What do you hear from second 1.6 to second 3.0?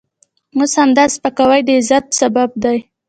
د عزت سبب دی.